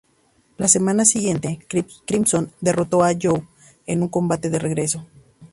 [0.57, 1.59] La semana siguiente,
[2.07, 3.45] Crimson derrotó a Joe
[3.85, 5.05] en su combate de regreso.